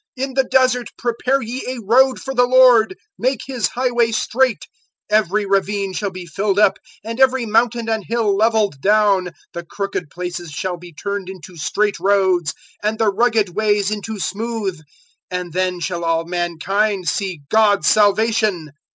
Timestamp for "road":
1.79-2.19